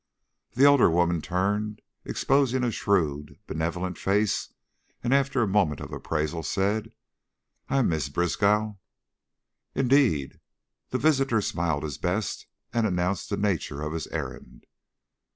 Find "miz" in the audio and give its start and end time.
7.89-8.09